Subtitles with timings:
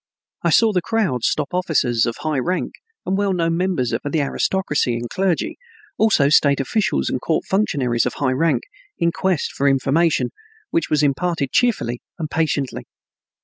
[0.41, 2.71] I saw the crowds stop officers of high rank
[3.05, 5.59] and well known members of the aristocracy and clergy,
[5.95, 8.63] also state officials and court functionaries of high rank,
[8.97, 10.31] in quest of information,
[10.71, 12.85] which was imparted cheerfully and patiently.